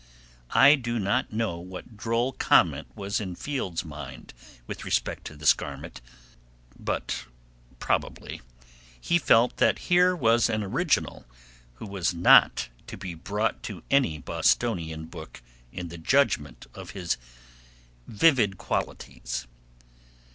[0.55, 4.33] I do not know what droll comment was in Fields's mind
[4.65, 6.01] with respect to this garment,
[6.75, 7.25] but
[7.77, 8.41] probably
[8.99, 11.23] he felt that here was an original
[11.75, 17.17] who was not to be brought to any Bostonian book in the judgment of his
[18.07, 19.45] vivid qualities.